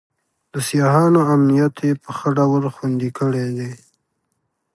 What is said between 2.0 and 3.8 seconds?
په ښه ډول خوندي کړی دی.